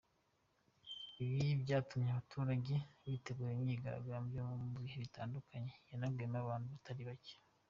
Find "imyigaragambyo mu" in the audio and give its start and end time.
3.57-4.77